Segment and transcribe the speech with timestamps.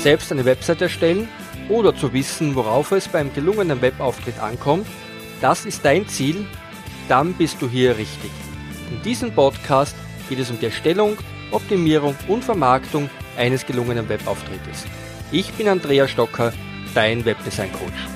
[0.00, 1.28] selbst eine Website erstellen
[1.68, 4.86] oder zu wissen, worauf es beim gelungenen Webauftritt ankommt,
[5.42, 6.46] das ist dein Ziel,
[7.08, 8.30] dann bist du hier richtig.
[8.90, 9.94] In diesem Podcast
[10.28, 11.18] geht es um die Erstellung,
[11.50, 14.86] Optimierung und Vermarktung eines gelungenen Webauftrittes.
[15.32, 16.52] Ich bin Andrea Stocker,
[16.94, 18.08] dein Webdesign Coach.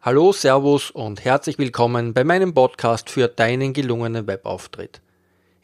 [0.00, 5.00] Hallo, Servus und herzlich willkommen bei meinem Podcast für deinen gelungenen Webauftritt.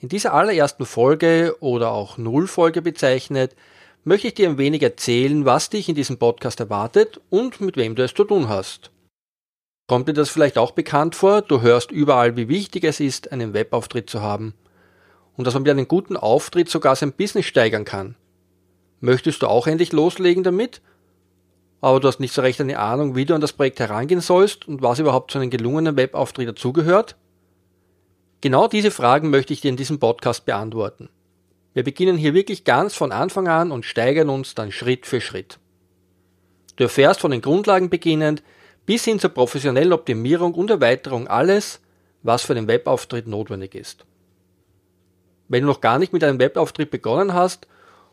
[0.01, 3.57] In dieser allerersten Folge oder auch Nullfolge bezeichnet,
[4.05, 7.97] möchte ich dir ein wenig erzählen, was dich in diesem Podcast erwartet und mit wem
[7.97, 8.91] du es zu tun hast.
[9.89, 11.43] Kommt dir das vielleicht auch bekannt vor?
[11.43, 14.55] Du hörst überall, wie wichtig es ist, einen Webauftritt zu haben
[15.37, 18.15] und dass man mit einem guten Auftritt sogar sein Business steigern kann.
[19.01, 20.81] Möchtest du auch endlich loslegen damit?
[21.81, 24.67] aber du hast nicht so recht eine Ahnung, wie du an das Projekt herangehen sollst
[24.67, 27.17] und was überhaupt zu einem gelungenen Webauftritt dazugehört?
[28.41, 31.09] Genau diese Fragen möchte ich dir in diesem Podcast beantworten.
[31.75, 35.59] Wir beginnen hier wirklich ganz von Anfang an und steigern uns dann Schritt für Schritt.
[36.77, 38.45] Du erfährst von den Grundlagen beginnend
[38.87, 41.81] bis hin zur professionellen Optimierung und Erweiterung alles,
[42.23, 44.05] was für den Webauftritt notwendig ist.
[45.49, 47.67] Wenn du noch gar nicht mit einem Webauftritt begonnen hast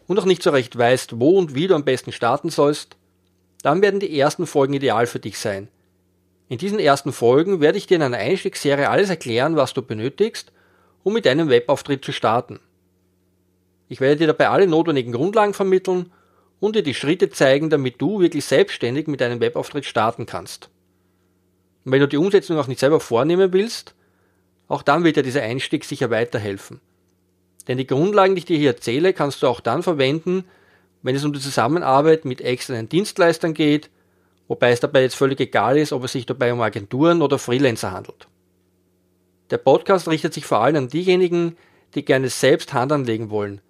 [0.07, 2.97] und noch nicht so recht weißt, wo und wie du am besten starten sollst,
[3.61, 5.67] dann werden die ersten Folgen ideal für dich sein.
[6.47, 10.51] In diesen ersten Folgen werde ich dir in einer Einstiegsserie alles erklären, was du benötigst,
[11.03, 12.59] um mit deinem Webauftritt zu starten.
[13.87, 16.11] Ich werde dir dabei alle notwendigen Grundlagen vermitteln
[16.59, 20.69] und dir die Schritte zeigen, damit du wirklich selbstständig mit deinem Webauftritt starten kannst.
[21.83, 23.95] Und wenn du die Umsetzung auch nicht selber vornehmen willst,
[24.67, 26.81] auch dann wird dir dieser Einstieg sicher weiterhelfen.
[27.67, 30.45] Denn die Grundlagen, die ich dir hier erzähle, kannst du auch dann verwenden,
[31.01, 33.89] wenn es um die Zusammenarbeit mit externen Dienstleistern geht,
[34.47, 37.91] wobei es dabei jetzt völlig egal ist, ob es sich dabei um Agenturen oder Freelancer
[37.91, 38.27] handelt.
[39.51, 41.57] Der Podcast richtet sich vor allem an diejenigen,
[41.93, 43.61] die gerne selbst Hand anlegen wollen.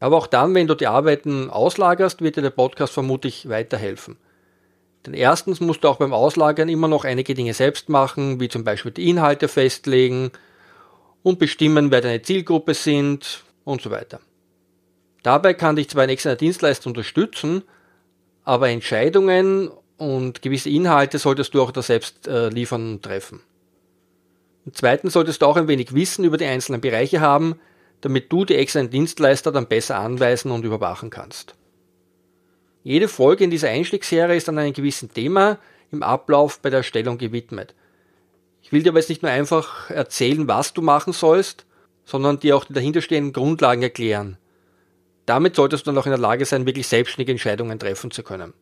[0.00, 4.16] Aber auch dann, wenn du die Arbeiten auslagerst, wird dir der Podcast vermutlich weiterhelfen.
[5.04, 8.64] Denn erstens musst du auch beim Auslagern immer noch einige Dinge selbst machen, wie zum
[8.64, 10.30] Beispiel die Inhalte festlegen
[11.22, 14.20] und bestimmen, wer deine Zielgruppe sind und so weiter.
[15.22, 17.62] Dabei kann dich zwar ein externer Dienstleister unterstützen,
[18.42, 23.40] aber Entscheidungen und gewisse Inhalte solltest du auch da selbst äh, liefern und treffen.
[24.64, 27.60] Und zweitens solltest du auch ein wenig Wissen über die einzelnen Bereiche haben,
[28.00, 31.54] damit du die externen Dienstleister dann besser anweisen und überwachen kannst.
[32.82, 35.58] Jede Folge in dieser Einstiegsserie ist an einem gewissen Thema
[35.92, 37.74] im Ablauf bei der Erstellung gewidmet.
[38.62, 41.66] Ich will dir aber jetzt nicht nur einfach erzählen, was du machen sollst,
[42.06, 44.38] sondern dir auch die dahinterstehenden Grundlagen erklären,
[45.26, 48.54] damit solltest du dann auch in der Lage sein, wirklich selbstständige Entscheidungen treffen zu können.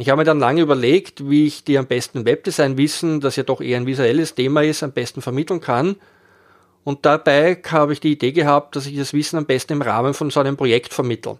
[0.00, 3.60] Ich habe mir dann lange überlegt, wie ich dir am besten Webdesign-Wissen, das ja doch
[3.60, 5.96] eher ein visuelles Thema ist, am besten vermitteln kann.
[6.84, 10.14] Und dabei habe ich die Idee gehabt, dass ich das Wissen am besten im Rahmen
[10.14, 11.38] von so einem Projekt vermittle.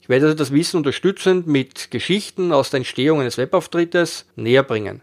[0.00, 5.00] Ich werde also das Wissen unterstützend mit Geschichten aus der Entstehung eines Webauftrittes näher bringen.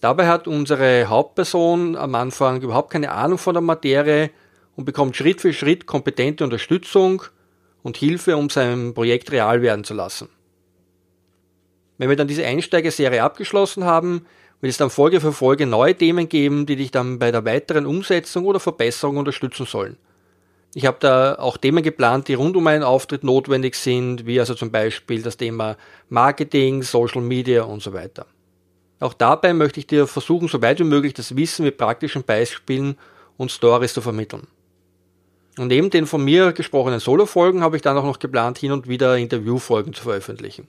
[0.00, 4.30] Dabei hat unsere Hauptperson am Anfang überhaupt keine Ahnung von der Materie
[4.76, 7.22] und bekommt Schritt für Schritt kompetente Unterstützung
[7.82, 10.30] und Hilfe, um sein Projekt real werden zu lassen.
[12.00, 14.24] Wenn wir dann diese Einsteigerserie abgeschlossen haben,
[14.62, 17.84] wird es dann Folge für Folge neue Themen geben, die dich dann bei der weiteren
[17.84, 19.98] Umsetzung oder Verbesserung unterstützen sollen.
[20.72, 24.54] Ich habe da auch Themen geplant, die rund um einen Auftritt notwendig sind, wie also
[24.54, 25.76] zum Beispiel das Thema
[26.08, 28.24] Marketing, Social Media und so weiter.
[28.98, 32.96] Auch dabei möchte ich dir versuchen, so weit wie möglich das Wissen mit praktischen Beispielen
[33.36, 34.46] und Stories zu vermitteln.
[35.58, 38.88] Und neben den von mir gesprochenen Solo-Folgen habe ich dann auch noch geplant, hin und
[38.88, 40.66] wieder Interview-Folgen zu veröffentlichen.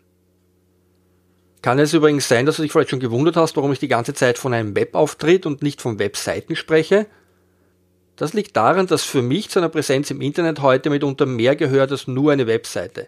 [1.61, 4.13] Kann es übrigens sein, dass du dich vielleicht schon gewundert hast, warum ich die ganze
[4.13, 7.05] Zeit von einem Webauftritt und nicht von Webseiten spreche?
[8.15, 11.91] Das liegt daran, dass für mich zu einer Präsenz im Internet heute mitunter mehr gehört
[11.91, 13.07] als nur eine Webseite.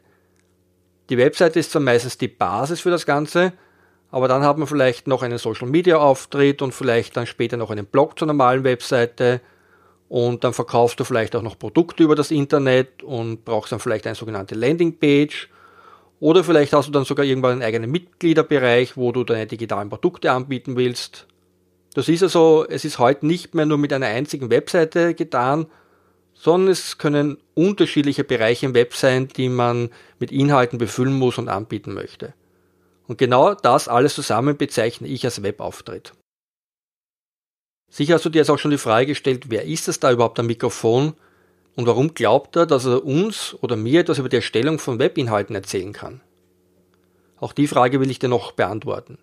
[1.09, 3.53] Die Webseite ist zwar meistens die Basis für das Ganze,
[4.11, 7.71] aber dann hat man vielleicht noch einen Social Media Auftritt und vielleicht dann später noch
[7.71, 9.41] einen Blog zur normalen Webseite
[10.09, 14.05] und dann verkaufst du vielleicht auch noch Produkte über das Internet und brauchst dann vielleicht
[14.05, 15.49] eine sogenannte Landingpage
[16.23, 20.31] oder vielleicht hast du dann sogar irgendwann einen eigenen Mitgliederbereich, wo du deine digitalen Produkte
[20.31, 21.27] anbieten willst.
[21.95, 25.65] Das ist also, es ist heute nicht mehr nur mit einer einzigen Webseite getan,
[26.33, 31.49] sondern es können unterschiedliche Bereiche im Web sein, die man mit Inhalten befüllen muss und
[31.49, 32.33] anbieten möchte.
[33.05, 36.13] Und genau das alles zusammen bezeichne ich als Webauftritt.
[37.91, 40.39] Sicher hast du dir jetzt auch schon die Frage gestellt, wer ist es da überhaupt
[40.39, 41.15] am Mikrofon
[41.75, 45.55] und warum glaubt er, dass er uns oder mir etwas über die Erstellung von Webinhalten
[45.55, 46.21] erzählen kann?
[47.39, 49.17] Auch die Frage will ich dir noch beantworten.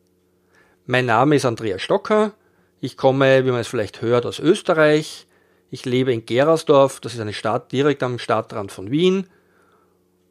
[0.87, 2.33] Mein Name ist Andreas Stocker.
[2.81, 5.27] Ich komme, wie man es vielleicht hört, aus Österreich.
[5.71, 9.27] Ich lebe in Gerasdorf, das ist eine Stadt direkt am Stadtrand von Wien.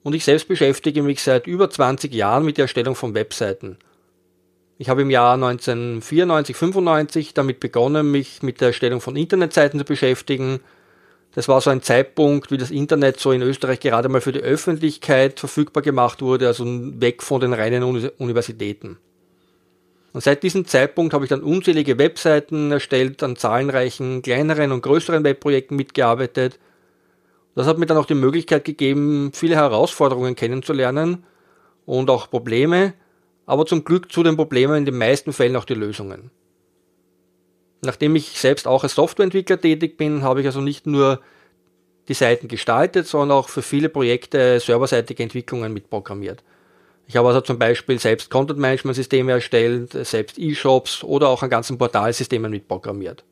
[0.04, 3.78] Und ich selbst beschäftige mich seit über 20 Jahren mit der Erstellung von Webseiten.
[4.78, 9.86] Ich habe im Jahr 1994, 95 damit begonnen, mich mit der Erstellung von Internetseiten zu
[9.86, 10.60] beschäftigen.
[11.36, 14.40] Das war so ein Zeitpunkt, wie das Internet so in Österreich gerade mal für die
[14.40, 18.98] Öffentlichkeit verfügbar gemacht wurde, also weg von den reinen Universitäten.
[20.12, 25.24] Und seit diesem Zeitpunkt habe ich dann unzählige Webseiten erstellt, an zahlreichen kleineren und größeren
[25.24, 26.58] Webprojekten mitgearbeitet.
[27.54, 31.26] Das hat mir dann auch die Möglichkeit gegeben, viele Herausforderungen kennenzulernen
[31.86, 32.94] und auch Probleme,
[33.46, 36.32] aber zum Glück zu den Problemen in den meisten Fällen auch die Lösungen.
[37.82, 41.22] Nachdem ich selbst auch als Softwareentwickler tätig bin, habe ich also nicht nur
[42.10, 46.44] die Seiten gestaltet, sondern auch für viele Projekte serverseitige Entwicklungen mitprogrammiert.
[47.08, 52.52] Ich habe also zum Beispiel selbst Content-Management-Systeme erstellt, selbst E-Shops oder auch an ganzen Portalsystemen
[52.52, 53.24] mitprogrammiert.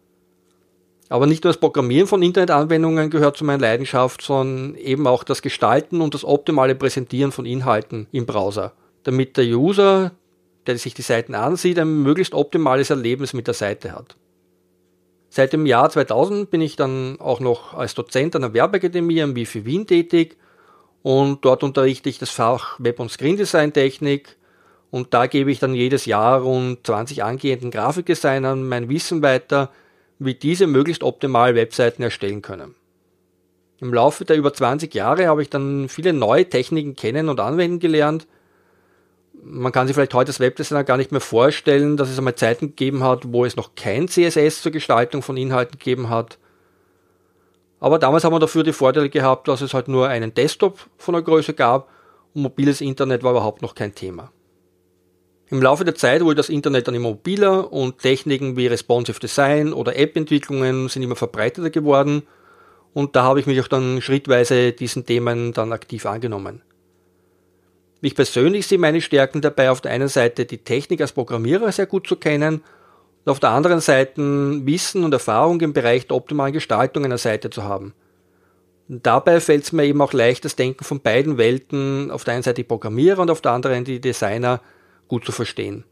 [1.09, 5.41] Aber nicht nur das Programmieren von Internetanwendungen gehört zu meiner Leidenschaft, sondern eben auch das
[5.41, 8.73] Gestalten und das optimale Präsentieren von Inhalten im Browser,
[9.03, 10.11] damit der User,
[10.65, 14.17] der sich die Seiten ansieht, ein möglichst optimales Erlebnis mit der Seite hat.
[15.37, 19.35] Seit dem Jahr 2000 bin ich dann auch noch als Dozent an der Werbeakademie am
[19.35, 20.35] Wifi Wien tätig
[21.03, 24.35] und dort unterrichte ich das Fach Web- und Screen-Design Technik
[24.89, 29.69] und da gebe ich dann jedes Jahr rund 20 angehenden Grafikdesignern mein Wissen weiter,
[30.17, 32.73] wie diese möglichst optimal Webseiten erstellen können.
[33.79, 37.77] Im Laufe der über 20 Jahre habe ich dann viele neue Techniken kennen und anwenden
[37.77, 38.25] gelernt.
[39.49, 42.67] Man kann sich vielleicht heute als Webdesigner gar nicht mehr vorstellen, dass es einmal Zeiten
[42.67, 46.37] gegeben hat, wo es noch kein CSS zur Gestaltung von Inhalten gegeben hat.
[47.79, 51.13] Aber damals haben wir dafür die Vorteile gehabt, dass es halt nur einen Desktop von
[51.13, 51.89] der Größe gab
[52.33, 54.31] und mobiles Internet war überhaupt noch kein Thema.
[55.49, 59.71] Im Laufe der Zeit wurde das Internet dann immer mobiler und Techniken wie Responsive Design
[59.71, 62.23] oder App-Entwicklungen sind immer verbreiteter geworden
[62.93, 66.63] und da habe ich mich auch dann schrittweise diesen Themen dann aktiv angenommen.
[68.01, 71.87] Ich persönlich sehe meine Stärken dabei auf der einen Seite die Technik als Programmierer sehr
[71.87, 72.63] gut zu kennen
[73.25, 74.21] und auf der anderen Seite
[74.65, 77.93] Wissen und Erfahrung im Bereich der optimalen Gestaltung einer Seite zu haben.
[78.87, 82.35] Und dabei fällt es mir eben auch leicht, das Denken von beiden Welten, auf der
[82.35, 84.61] einen Seite die Programmierer und auf der anderen die Designer,
[85.07, 85.83] gut zu verstehen.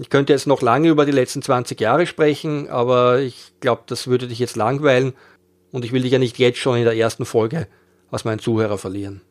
[0.00, 4.06] Ich könnte jetzt noch lange über die letzten 20 Jahre sprechen, aber ich glaube, das
[4.06, 5.12] würde dich jetzt langweilen
[5.70, 7.66] und ich will dich ja nicht jetzt schon in der ersten Folge
[8.10, 9.22] aus meinen Zuhörer verlieren.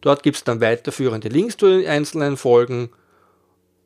[0.00, 2.90] Dort gibt es dann weiterführende Links zu den einzelnen Folgen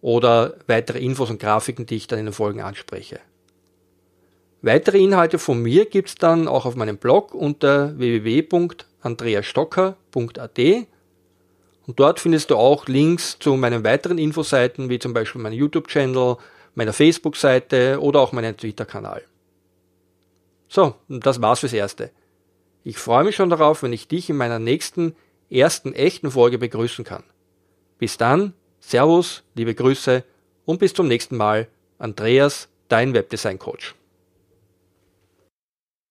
[0.00, 3.21] oder weitere Infos und Grafiken, die ich dann in den Folgen anspreche.
[4.62, 10.59] Weitere Inhalte von mir gibt's dann auch auf meinem Blog unter www.andreastocker.at
[11.87, 16.37] und dort findest du auch Links zu meinen weiteren Infoseiten, wie zum Beispiel meinem YouTube-Channel,
[16.75, 19.23] meiner Facebook-Seite oder auch meinem Twitter-Kanal.
[20.69, 22.11] So, das war's fürs Erste.
[22.85, 25.16] Ich freue mich schon darauf, wenn ich dich in meiner nächsten
[25.50, 27.25] ersten echten Folge begrüßen kann.
[27.99, 30.25] Bis dann, Servus, liebe Grüße
[30.64, 31.68] und bis zum nächsten Mal.
[31.99, 33.94] Andreas, dein Webdesign Coach.